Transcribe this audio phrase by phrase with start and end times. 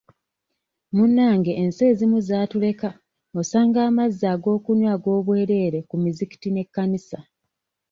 [0.95, 2.89] Munnange ensi ezimu zaatuleka
[3.39, 7.19] osanga amazzi ag'okunywa ag'obwerere ku mizikiti n'ekkanisa.